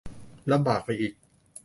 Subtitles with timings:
[0.51, 1.13] ลำบากไปอีก